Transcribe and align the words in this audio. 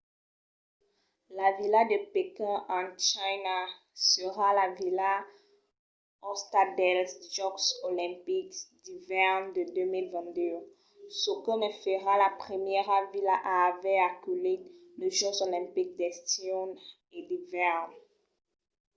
la 1.37 1.47
vila 1.57 1.81
de 1.91 1.97
pequín 2.13 2.55
en 2.77 2.87
china 3.07 3.57
serà 4.09 4.47
la 4.59 4.67
vila 4.79 5.11
òsta 6.31 6.61
dels 6.79 7.11
jòcs 7.35 7.65
olimpics 7.89 8.57
d’ivèrn 8.85 9.43
de 9.55 9.61
2022 9.75 10.57
çò 11.19 11.33
que 11.43 11.53
ne 11.61 11.69
farà 11.81 12.13
la 12.23 12.29
primièra 12.43 12.97
vila 13.13 13.35
a 13.53 13.55
aver 13.71 13.99
aculhit 14.09 14.61
los 14.99 15.13
jòcs 15.19 15.39
olimpics 15.47 15.95
d’estiu 15.99 16.61
e 17.17 17.19
d’ivèrn 17.29 17.89